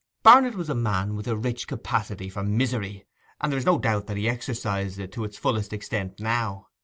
[0.23, 3.05] Barnet was a man with a rich capacity for misery,
[3.39, 6.69] and there is no doubt that he exercised it to its fullest extent now.